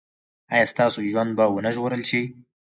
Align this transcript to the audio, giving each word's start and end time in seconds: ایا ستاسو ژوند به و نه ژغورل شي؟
ایا 0.53 0.65
ستاسو 0.73 0.99
ژوند 1.11 1.31
به 1.37 1.45
و 1.51 1.57
نه 1.65 1.69
ژغورل 1.75 2.03
شي؟ 2.09 2.21